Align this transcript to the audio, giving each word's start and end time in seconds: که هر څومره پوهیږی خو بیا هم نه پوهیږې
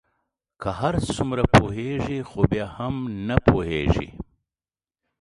که 0.61 0.69
هر 0.79 0.95
څومره 1.13 1.43
پوهیږی 1.55 2.19
خو 2.29 2.39
بیا 2.51 2.67
هم 2.77 2.95
نه 3.27 3.37
پوهیږې 3.47 4.09